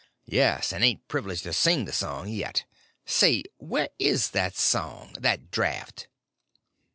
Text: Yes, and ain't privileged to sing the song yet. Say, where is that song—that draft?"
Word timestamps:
Yes, 0.25 0.73
and 0.73 0.83
ain't 0.83 1.07
privileged 1.07 1.43
to 1.43 1.53
sing 1.53 1.85
the 1.85 1.93
song 1.93 2.27
yet. 2.27 2.63
Say, 3.05 3.43
where 3.59 3.89
is 3.99 4.31
that 4.31 4.55
song—that 4.55 5.51
draft?" 5.51 6.07